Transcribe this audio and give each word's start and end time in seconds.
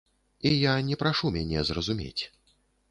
І 0.49 0.53
я 0.53 0.73
не 0.89 0.99
прашу 1.03 1.33
мяне 1.37 1.59
зразумець. 1.71 2.23